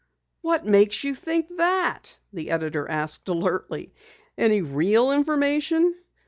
[0.41, 3.93] "What makes you think that?" the editor asked alertly.
[4.35, 5.93] "Any real information?"